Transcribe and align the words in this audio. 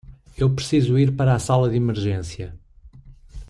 Eu 0.35 0.49
preciso 0.49 0.97
ir 0.97 1.15
para 1.15 1.35
a 1.35 1.37
sala 1.37 1.69
de 1.69 1.75
emergência. 1.77 2.57